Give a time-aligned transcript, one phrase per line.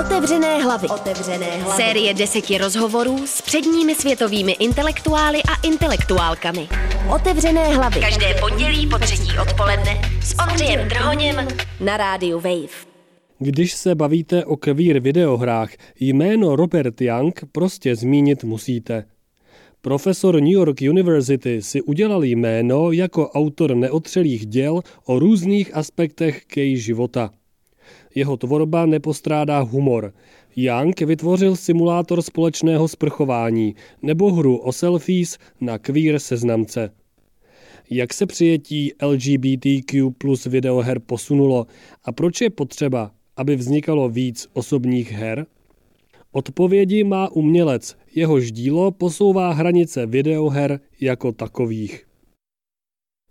[0.00, 0.88] Otevřené hlavy.
[0.88, 1.82] Otevřené hlavy.
[1.82, 6.68] Série deseti rozhovorů s předními světovými intelektuály a intelektuálkami.
[7.14, 8.00] Otevřené hlavy.
[8.00, 11.36] Každé pondělí po třetí odpoledne s Ondřejem Drhoněm
[11.80, 12.86] na rádiu Wave.
[13.38, 15.70] Když se bavíte o queer videohrách,
[16.00, 19.04] jméno Robert Young prostě zmínit musíte.
[19.80, 26.76] Profesor New York University si udělal jméno jako autor neotřelých děl o různých aspektech gay
[26.76, 27.30] života.
[28.14, 30.12] Jeho tvorba nepostrádá humor.
[30.56, 36.90] Young vytvořil simulátor společného sprchování nebo hru o selfies na queer seznamce.
[37.90, 41.66] Jak se přijetí LGBTQ plus videoher posunulo
[42.04, 45.46] a proč je potřeba, aby vznikalo víc osobních her?
[46.32, 52.06] Odpovědi má umělec, jehož dílo posouvá hranice videoher jako takových.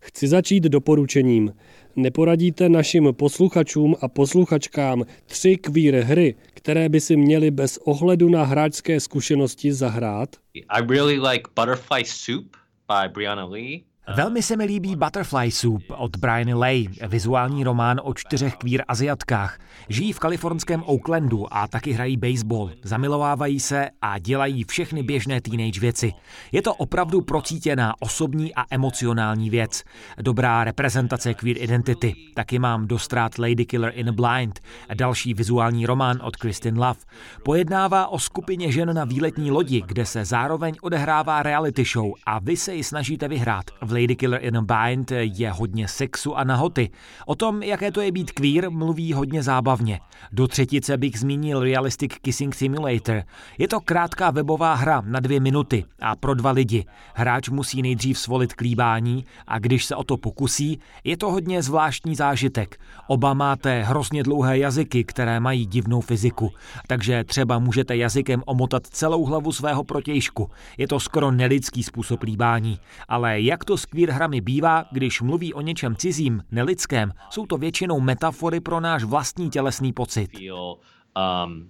[0.01, 1.53] Chci začít doporučením.
[2.01, 8.43] Neporadíte našim posluchačům a posluchačkám tři queer hry, které by si měli bez ohledu na
[8.43, 10.35] hráčské zkušenosti zahrát?
[10.53, 13.88] I really like Butterfly Soup by Brianna Lee.
[14.15, 19.59] Velmi se mi líbí Butterfly Soup od Brian Lay, vizuální román o čtyřech kvír aziatkách.
[19.89, 22.71] Žijí v kalifornském Oaklandu a taky hrají baseball.
[22.83, 26.13] Zamilovávají se a dělají všechny běžné teenage věci.
[26.51, 29.83] Je to opravdu procítěná osobní a emocionální věc.
[30.21, 32.15] Dobrá reprezentace queer identity.
[32.35, 34.59] Taky mám dostrát Lady Killer in a Blind,
[34.93, 36.99] další vizuální román od Kristin Love.
[37.43, 42.57] Pojednává o skupině žen na výletní lodi, kde se zároveň odehrává reality show a vy
[42.57, 43.65] se ji snažíte vyhrát.
[43.81, 46.89] V Lady Killer in a Bind je hodně sexu a nahoty.
[47.25, 49.99] O tom, jaké to je být queer, mluví hodně zábavně.
[50.31, 53.23] Do třetice bych zmínil Realistic Kissing Simulator.
[53.57, 56.85] Je to krátká webová hra na dvě minuty a pro dva lidi.
[57.13, 62.15] Hráč musí nejdřív svolit klíbání a když se o to pokusí, je to hodně zvláštní
[62.15, 62.79] zážitek.
[63.07, 66.51] Oba máte hrozně dlouhé jazyky, které mají divnou fyziku,
[66.87, 70.49] takže třeba můžete jazykem omotat celou hlavu svého protějšku.
[70.77, 75.53] Je to skoro nelidský způsob líbání, ale jak to s queer hrami bývá, když mluví
[75.53, 80.29] o něčem cizím, nelidském, jsou to většinou metafory pro náš vlastní tělesný pocit.
[80.41, 81.69] Um,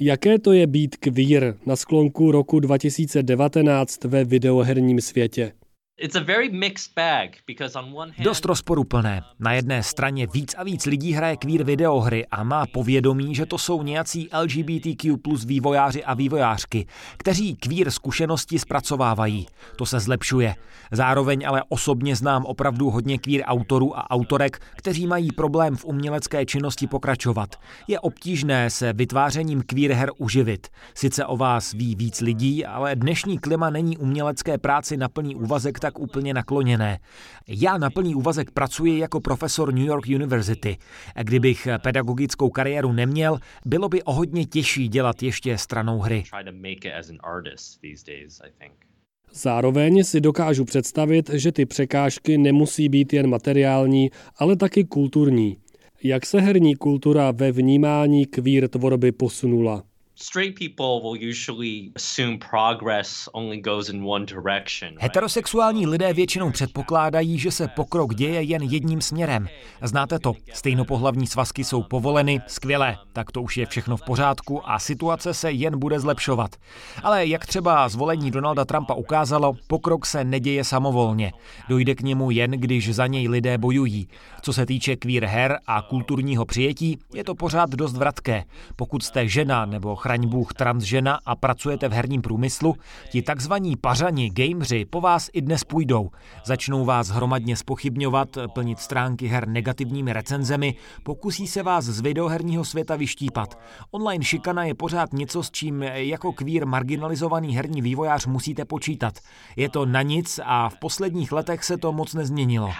[0.00, 5.52] Jaké to je být queer na sklonku roku 2019 ve videoherním světě?
[8.18, 9.22] Dost rozporuplné.
[9.38, 13.58] Na jedné straně víc a víc lidí hraje queer videohry a má povědomí, že to
[13.58, 16.86] jsou nějací LGBTQ plus vývojáři a vývojářky,
[17.16, 19.46] kteří queer zkušenosti zpracovávají.
[19.76, 20.54] To se zlepšuje.
[20.92, 26.46] Zároveň ale osobně znám opravdu hodně queer autorů a autorek, kteří mají problém v umělecké
[26.46, 27.56] činnosti pokračovat.
[27.88, 30.68] Je obtížné se vytvářením queer her uživit.
[30.94, 35.80] Sice o vás ví víc lidí, ale dnešní klima není umělecké práci na plný úvazek
[35.80, 36.98] tak úplně nakloněné.
[37.48, 40.76] Já na plný úvazek pracuji jako profesor New York University.
[41.22, 46.24] Kdybych pedagogickou kariéru neměl, bylo by o hodně těžší dělat ještě stranou hry.
[49.34, 55.56] Zároveň si dokážu představit, že ty překážky nemusí být jen materiální, ale taky kulturní.
[56.02, 59.82] Jak se herní kultura ve vnímání kvír tvorby posunula?
[60.22, 64.94] Straight people will usually assume progress only goes in one direction.
[65.00, 69.48] Heterosexuální lidé většinou předpokládají, že se pokrok děje jen jedním směrem.
[69.82, 74.78] Znáte to, stejnopohlavní svazky jsou povoleny, skvělé, tak to už je všechno v pořádku a
[74.78, 76.56] situace se jen bude zlepšovat.
[77.02, 81.32] Ale jak třeba zvolení Donalda Trumpa ukázalo, pokrok se neděje samovolně.
[81.68, 84.08] Dojde k němu jen, když za něj lidé bojují.
[84.42, 88.44] Co se týče queer her a kulturního přijetí, je to pořád dost vratké.
[88.76, 92.74] Pokud jste žena nebo chraň Bůh transžena a pracujete v herním průmyslu,
[93.10, 96.10] ti takzvaní pařani, gameři po vás i dnes půjdou.
[96.44, 102.96] Začnou vás hromadně spochybňovat, plnit stránky her negativními recenzemi, pokusí se vás z videoherního světa
[102.96, 103.58] vyštípat.
[103.90, 109.18] Online šikana je pořád něco, s čím jako queer marginalizovaný herní vývojář musíte počítat.
[109.56, 112.70] Je to na nic a v posledních letech se to moc nezměnilo.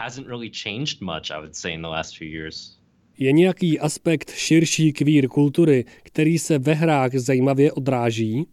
[3.19, 8.47] Je nějaký aspekt širší queer kultury, který se ve hrách zajímavě odráží?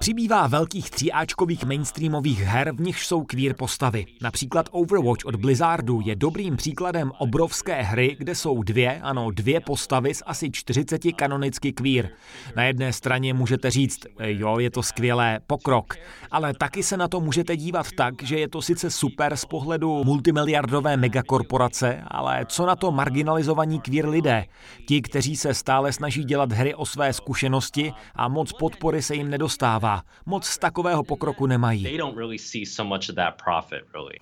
[0.00, 4.06] Přibývá velkých tříáčkových mainstreamových her, v nichž jsou queer postavy.
[4.22, 10.14] Například Overwatch od Blizzardu je dobrým příkladem obrovské hry, kde jsou dvě, ano, dvě postavy
[10.14, 12.10] z asi 40 kanonicky queer.
[12.56, 15.94] Na jedné straně můžete říct, jo, je to skvělé, pokrok,
[16.30, 20.04] ale taky se na to můžete dívat tak, že je to sice super z pohledu
[20.04, 24.44] multimiliardové megakorporace, ale co na to marginalizovaní queer lidé?
[24.86, 29.30] Ti, kteří se stále snaží dělat hry o své zkušenosti a moc podpory se jim
[29.30, 30.02] nedostává.
[30.26, 31.98] Moc z takového pokroku nemají.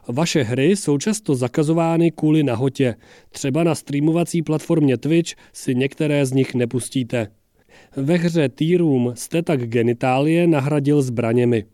[0.08, 2.94] Vaše hry jsou často zakazovány kvůli nahotě.
[3.31, 7.26] Třeba na streamovací platformě Twitch si některé z nich nepustíte.
[7.96, 11.64] Ve hře T-Room jste tak genitálie nahradil zbraněmi.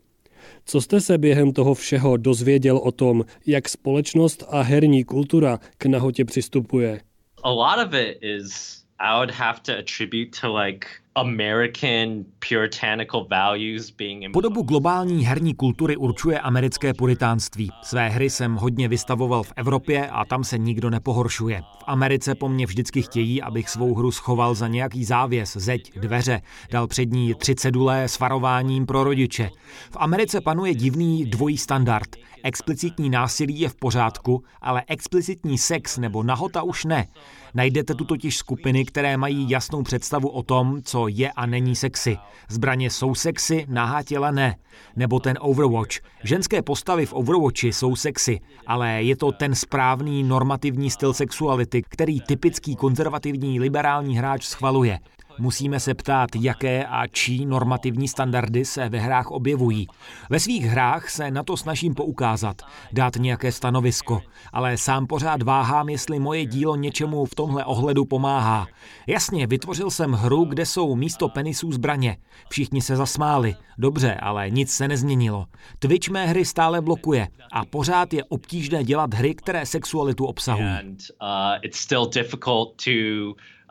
[0.65, 5.85] Co jste se během toho všeho dozvěděl o tom, jak společnost a herní kultura k
[5.85, 7.01] nahotě přistupuje?
[7.43, 13.91] A lot of it is I would have to attribute to like American puritanical values
[13.91, 17.69] being Podobu globální herní kultury určuje americké puritánství.
[17.81, 21.61] Své hry jsem hodně vystavoval v Evropě a tam se nikdo nepohoršuje.
[21.61, 26.41] V Americe po mně vždycky chtějí, abych svou hru schoval za nějaký závěs, zeď, dveře,
[26.71, 29.49] dal před ní tři cedule s varováním pro rodiče.
[29.91, 32.15] V Americe panuje divný dvojí standard.
[32.47, 37.07] Explicitní násilí je v pořádku, ale explicitní sex nebo nahota už ne.
[37.53, 42.17] Najdete tu totiž skupiny, které mají jasnou představu o tom, co je a není sexy.
[42.49, 44.55] Zbraně jsou sexy, nahá těla ne.
[44.95, 45.95] Nebo ten Overwatch.
[46.23, 52.21] Ženské postavy v Overwatchi jsou sexy, ale je to ten správný normativní styl sexuality, který
[52.21, 54.99] typický konzervativní liberální hráč schvaluje.
[55.39, 59.87] Musíme se ptát, jaké a čí normativní standardy se ve hrách objevují.
[60.29, 62.61] Ve svých hrách se na to snažím poukázat,
[62.91, 64.21] dát nějaké stanovisko,
[64.53, 68.67] ale sám pořád váhám, jestli moje dílo něčemu v tomhle ohledu pomáhá.
[69.07, 72.17] Jasně, vytvořil jsem hru, kde jsou místo penisů zbraně.
[72.49, 73.55] Všichni se zasmáli.
[73.77, 75.45] Dobře, ale nic se nezměnilo.
[75.79, 80.67] Twitch mé hry stále blokuje a pořád je obtížné dělat hry, které sexualitu obsahují.
[80.67, 81.25] And, uh,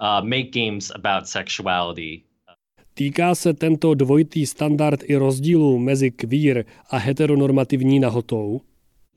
[0.00, 2.23] uh, make games about sexuality.
[2.94, 8.61] Týká se tento dvojitý standard i rozdílu mezi queer a heteronormativní nahotou?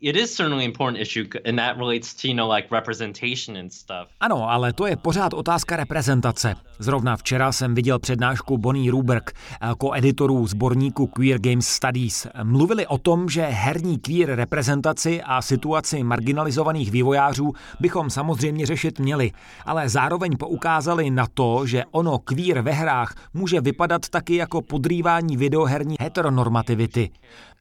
[0.02, 3.74] It is certainly an important issue and that relates to, you know, like representation and
[3.74, 4.08] stuff.
[4.20, 6.56] Ano, ale to je pořád otázka reprezentace.
[6.80, 12.28] Zrovna včera jsem viděl přednášku Bonnie Ruberg, jako editorů sborníku Queer Games Studies.
[12.44, 19.32] Mluvili o tom, že herní queer reprezentaci a situaci marginalizovaných vývojářů bychom samozřejmě řešit měli,
[19.66, 25.38] ale zároveň poukázali na to, že ono queer ve hrách může vypadat taky jako podrývání
[25.38, 27.10] videoherní heteronormativity.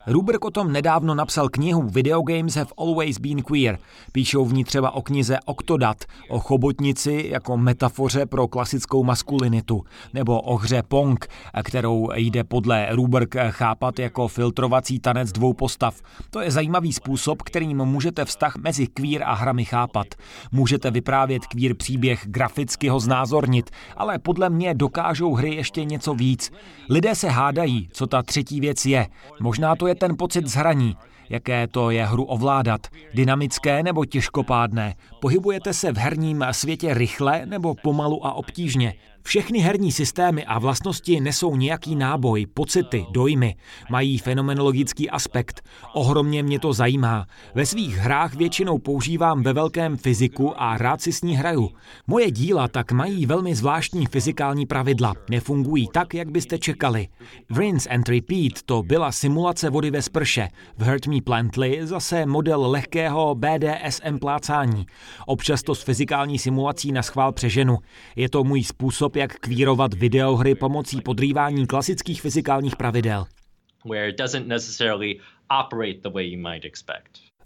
[0.08, 3.78] Ruberg o tom nedávno napsal knihu Video Games Have Always Been Queer.
[4.12, 10.40] Píšou v ní třeba o knize Octodad, o chobotnici jako metafoře pro klasickou maskulinitu, nebo
[10.40, 11.26] o hře Pong,
[11.64, 16.00] kterou jde podle Ruberg chápat jako filtrovací tanec dvou postav.
[16.30, 20.06] To je zajímavý způsob, kterým můžete vztah mezi queer a hrami chápat.
[20.52, 26.50] Můžete vyprávět queer příběh, graficky ho znázornit, ale podle mě dokážou hry ještě něco víc.
[26.90, 29.06] Lidé se hádají, co ta třetí věc je.
[29.40, 30.96] Možná to je ten pocit zhraní,
[31.28, 34.94] jaké to je hru ovládat, dynamické nebo těžkopádné.
[35.20, 38.94] Pohybujete se v herním světě rychle nebo pomalu a obtížně.
[39.26, 43.56] Všechny herní systémy a vlastnosti nesou nějaký náboj, pocity, dojmy,
[43.90, 45.62] mají fenomenologický aspekt.
[45.94, 47.26] Ohromně mě to zajímá.
[47.54, 51.70] Ve svých hrách většinou používám ve velkém fyziku a rád si s ní hraju.
[52.06, 55.14] Moje díla tak mají velmi zvláštní fyzikální pravidla.
[55.30, 57.08] Nefungují tak, jak byste čekali.
[57.50, 60.48] V Rinse and Repeat to byla simulace vody ve sprše.
[60.78, 64.86] V Hurt Me Plantly zase model lehkého BDSM plácání.
[65.26, 67.78] Občas to s fyzikální simulací na schvál přeženu.
[68.16, 73.24] Je to můj způsob, jak kvírovat videohry pomocí podrývání klasických fyzikálních pravidel.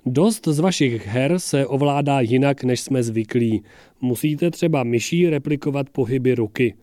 [0.06, 3.62] Dost z vašich her se ovládá jinak, než jsme zvyklí.
[4.00, 6.74] Musíte třeba myší replikovat pohyby ruky.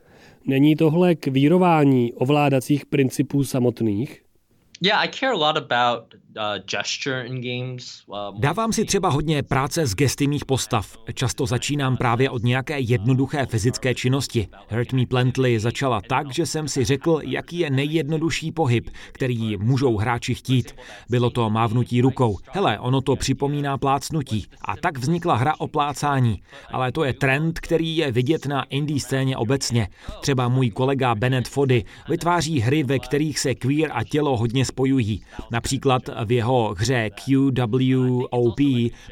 [0.45, 4.26] Není tohle kvírování ovládacích principů samotných?
[8.39, 10.97] Dávám si třeba hodně práce s gesty mých postav.
[11.13, 14.47] Často začínám právě od nějaké jednoduché fyzické činnosti.
[14.69, 19.97] Hurt Me Plantly začala tak, že jsem si řekl, jaký je nejjednodušší pohyb, který můžou
[19.97, 20.75] hráči chtít.
[21.09, 22.37] Bylo to mávnutí rukou.
[22.51, 24.45] Hele, ono to připomíná plácnutí.
[24.61, 26.41] A tak vznikla hra o plácání.
[26.71, 29.87] Ale to je trend, který je vidět na indie scéně obecně.
[30.21, 35.21] Třeba můj kolega Bennett Fody vytváří hry, ve kterých se queer a tělo hodně spojují.
[35.51, 38.59] Například v jeho hře QWOP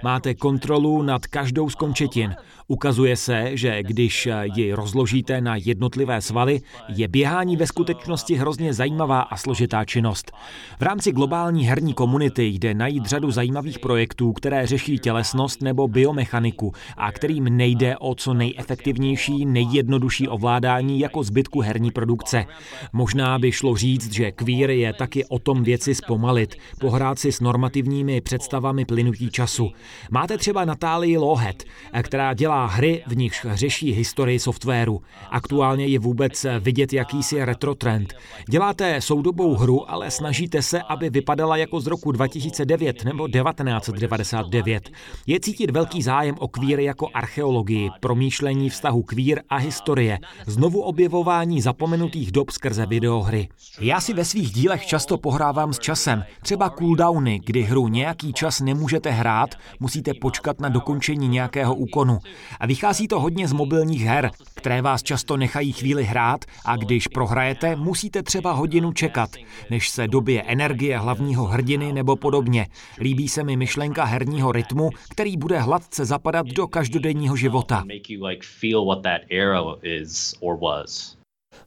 [0.03, 2.35] máte kontrolu nad každou z končetin.
[2.67, 9.21] Ukazuje se, že když ji rozložíte na jednotlivé svaly, je běhání ve skutečnosti hrozně zajímavá
[9.21, 10.31] a složitá činnost.
[10.79, 16.71] V rámci globální herní komunity jde najít řadu zajímavých projektů, které řeší tělesnost nebo biomechaniku
[16.97, 22.45] a kterým nejde o co nejefektivnější, nejjednodušší ovládání jako zbytku herní produkce.
[22.93, 27.39] Možná by šlo říct, že queer je taky o potom věci zpomalit, pohrát si s
[27.39, 29.71] normativními představami plynutí času.
[30.11, 31.63] Máte třeba Natálii Lohet,
[32.03, 35.01] která dělá hry, v nichž řeší historii softwaru.
[35.29, 38.13] Aktuálně je vůbec vidět jakýsi retrotrend.
[38.49, 44.89] Děláte soudobou hru, ale snažíte se, aby vypadala jako z roku 2009 nebo 1999.
[45.27, 51.61] Je cítit velký zájem o kvír jako archeologii, promýšlení vztahu kvír a historie, znovu objevování
[51.61, 53.47] zapomenutých dob skrze videohry.
[53.79, 58.59] Já si ve svých dílech často pohrávám s časem, třeba cooldowny, kdy hru nějaký čas
[58.59, 62.19] nemůžete hrát, musíte počkat na dokončení nějakého úkonu.
[62.59, 67.07] A vychází to hodně z mobilních her, které vás často nechají chvíli hrát a když
[67.07, 69.29] prohrajete, musíte třeba hodinu čekat,
[69.69, 72.67] než se dobije energie hlavního hrdiny nebo podobně.
[72.99, 77.83] Líbí se mi myšlenka herního rytmu, který bude hladce zapadat do každodenního života.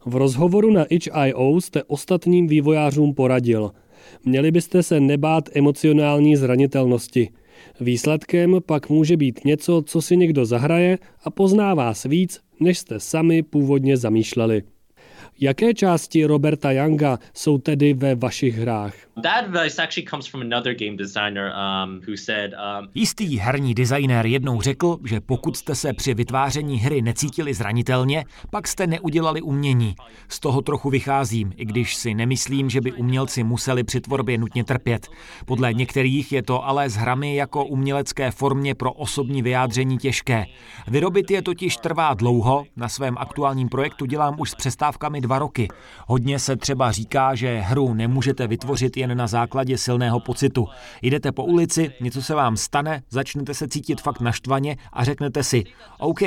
[0.06, 3.70] V rozhovoru na itch.io jste ostatním vývojářům poradil.
[4.24, 7.28] Měli byste se nebát emocionální zranitelnosti.
[7.80, 13.00] Výsledkem pak může být něco, co si někdo zahraje a pozná vás víc, než jste
[13.00, 14.62] sami původně zamýšleli.
[15.40, 18.94] Jaké části Roberta Younga jsou tedy ve vašich hrách?
[22.94, 28.68] Jistý herní designér jednou řekl, že pokud jste se při vytváření hry necítili zranitelně, pak
[28.68, 29.94] jste neudělali umění.
[30.28, 34.64] Z toho trochu vycházím, i když si nemyslím, že by umělci museli při tvorbě nutně
[34.64, 35.08] trpět.
[35.46, 40.44] Podle některých je to ale s hrami jako umělecké formě pro osobní vyjádření těžké.
[40.88, 45.68] Vyrobit je totiž trvá dlouho, na svém aktuálním projektu dělám už s přestávkami dva roky.
[46.06, 50.66] Hodně se třeba říká, že hru nemůžete vytvořit jen na základě silného pocitu.
[51.02, 55.64] Jdete po ulici, něco se vám stane, začnete se cítit fakt naštvaně a řeknete si,
[55.98, 56.20] OK,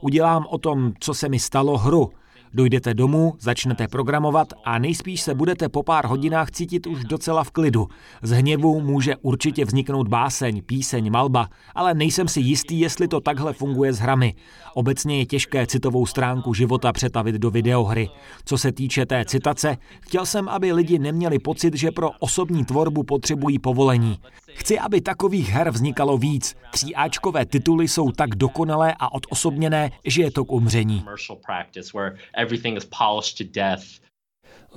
[0.00, 2.10] udělám o tom, co se mi stalo, hru.
[2.54, 7.50] Dojdete domů, začnete programovat a nejspíš se budete po pár hodinách cítit už docela v
[7.50, 7.88] klidu.
[8.22, 13.52] Z hněvu může určitě vzniknout báseň, píseň, malba, ale nejsem si jistý, jestli to takhle
[13.52, 14.34] funguje s hrami.
[14.74, 18.08] Obecně je těžké citovou stránku života přetavit do videohry.
[18.44, 23.02] Co se týče té citace, chtěl jsem, aby lidi neměli pocit, že pro osobní tvorbu
[23.02, 24.18] potřebují povolení.
[24.52, 26.56] Chci, aby takových her vznikalo víc.
[26.70, 31.04] Tříáčkové tituly jsou tak dokonalé a odosobněné, že je to k umření.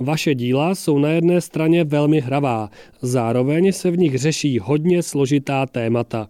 [0.00, 2.70] Vaše díla jsou na jedné straně velmi hravá,
[3.02, 6.28] zároveň se v nich řeší hodně složitá témata.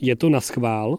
[0.00, 0.98] Je to na schvál?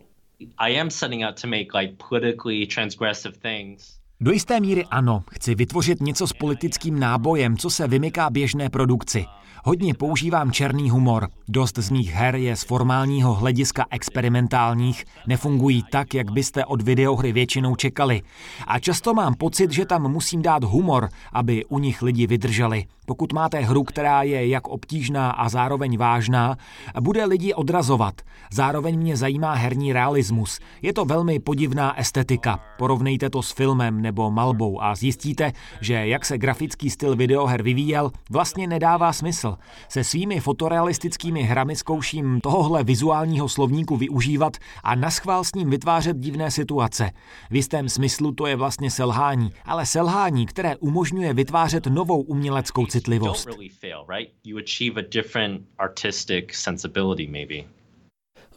[0.57, 3.99] I am setting out to make like politically transgressive things.
[4.21, 9.25] Do jisté míry ano, chci vytvořit něco s politickým nábojem, co se vymyká běžné produkci.
[9.63, 11.27] Hodně používám černý humor.
[11.49, 17.31] Dost z mých her je z formálního hlediska experimentálních, nefungují tak, jak byste od videohry
[17.31, 18.21] většinou čekali.
[18.67, 22.85] A často mám pocit, že tam musím dát humor, aby u nich lidi vydrželi.
[23.05, 26.57] Pokud máte hru, která je jak obtížná a zároveň vážná,
[26.99, 28.21] bude lidi odrazovat.
[28.51, 30.59] Zároveň mě zajímá herní realismus.
[30.81, 32.59] Je to velmi podivná estetika.
[32.77, 35.51] Porovnejte to s filmem nebo malbou a zjistíte,
[35.81, 39.57] že jak se grafický styl videoher vyvíjel, vlastně nedává smysl.
[39.89, 46.51] Se svými fotorealistickými hrami zkouším tohohle vizuálního slovníku využívat a naschvál s ním vytvářet divné
[46.51, 47.11] situace.
[47.49, 53.49] V jistém smyslu to je vlastně selhání, ale selhání, které umožňuje vytvářet novou uměleckou citlivost.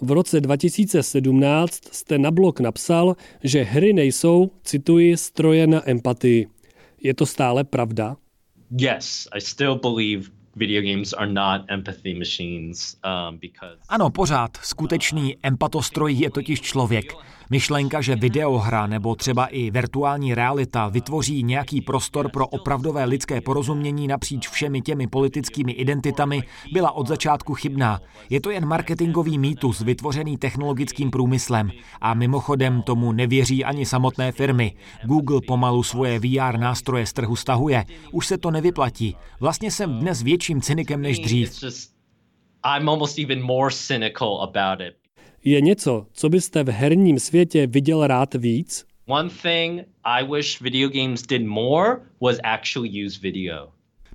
[0.03, 6.47] V roce 2017 jste na blog napsal, že hry nejsou, cituji, stroje na empatii.
[7.03, 8.17] Je to stále pravda?
[8.81, 13.77] Yes, I still believe video games are not empathy machines um, because...
[13.89, 14.57] Ano, pořád.
[14.63, 17.13] Skutečný empatostroj je totiž člověk.
[17.51, 24.09] Myšlenka, že videohra nebo třeba i virtuální realita vytvoří nějaký prostor pro opravdové lidské porozumění
[24.09, 26.43] napříč všemi těmi politickými identitami,
[26.73, 28.01] byla od začátku chybná.
[28.31, 31.71] Je to jen marketingový mýtus vytvořený technologickým průmyslem.
[32.01, 34.75] A mimochodem tomu nevěří ani samotné firmy.
[35.05, 37.85] Google pomalu svoje VR nástroje z trhu stahuje.
[38.13, 39.17] Už se to nevyplatí.
[39.41, 41.65] Vlastně jsem dnes větším cynikem než dřív.
[42.77, 45.03] I'm almost even more cynical about it
[45.45, 48.85] je něco, co byste v herním světě viděl rád víc?
[49.07, 53.73] One thing I wish video games did more was actually use video.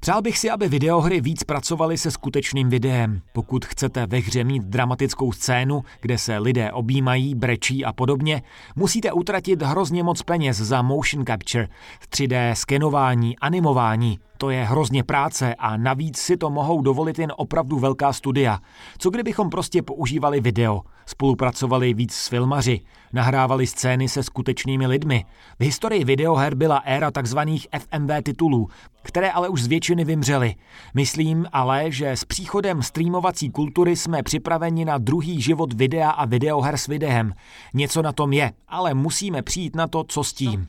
[0.08, 3.22] Přál bych si, aby videohry víc pracovaly se skutečným videem.
[3.34, 8.42] Pokud chcete ve hře mít dramatickou scénu, kde se lidé objímají, brečí a podobně,
[8.76, 11.68] musíte utratit hrozně moc peněz za motion capture,
[12.12, 14.20] 3D skenování, animování.
[14.38, 18.60] To je hrozně práce a navíc si to mohou dovolit jen opravdu velká studia.
[18.98, 22.80] Co kdybychom prostě používali video, spolupracovali víc s filmaři,
[23.14, 25.26] nahrávali scény se skutečnými lidmi.
[25.60, 27.40] V historii videoher byla éra tzv.
[27.80, 28.70] FMV titulů,
[29.02, 30.56] které ale už z kořeny vymřely.
[30.94, 36.77] Myslím ale, že s příchodem streamovací kultury jsme připraveni na druhý život videa a videoher
[36.77, 37.34] s videem.
[37.74, 40.68] Něco na tom je, ale musíme přijít na to, co s tím.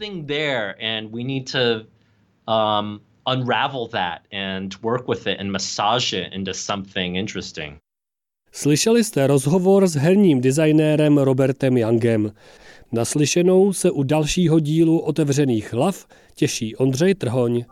[2.49, 3.00] Um,
[3.37, 7.76] unravel that and work with it and massage it into something interesting.
[8.52, 12.32] Slyšeli jste rozhovor s herním designérem Robertem Youngem.
[12.92, 17.64] Naslyšenou se u dalšího dílu Otevřených hlav těší Ondřej Trhoň.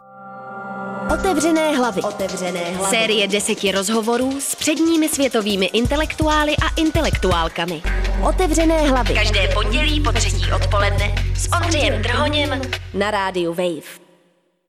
[1.12, 2.02] Otevřené hlavy.
[2.02, 2.96] Otevřené hlavy.
[2.96, 7.82] Série deseti rozhovorů s předními světovými intelektuály a intelektuálkami.
[8.28, 9.14] Otevřené hlavy.
[9.14, 12.60] Každé pondělí po třetí odpoledne s Ondřejem Trhoněm
[12.94, 14.05] na rádiu Wave.